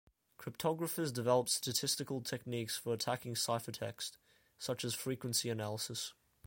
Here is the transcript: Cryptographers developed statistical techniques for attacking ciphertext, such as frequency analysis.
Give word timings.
Cryptographers 0.39 1.13
developed 1.13 1.49
statistical 1.51 2.21
techniques 2.21 2.75
for 2.75 2.91
attacking 2.91 3.35
ciphertext, 3.35 4.13
such 4.57 4.83
as 4.83 4.95
frequency 4.95 5.47
analysis. 5.51 6.13